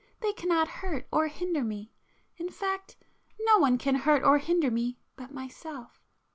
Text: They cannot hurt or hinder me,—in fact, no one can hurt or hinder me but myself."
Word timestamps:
They 0.21 0.33
cannot 0.33 0.67
hurt 0.67 1.07
or 1.11 1.27
hinder 1.27 1.63
me,—in 1.63 2.49
fact, 2.49 2.97
no 3.39 3.59
one 3.59 3.77
can 3.77 3.93
hurt 3.93 4.23
or 4.23 4.39
hinder 4.39 4.71
me 4.71 4.97
but 5.15 5.31
myself." 5.31 6.01